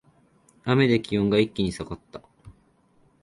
[0.63, 2.23] 雨で気温が一気に下がった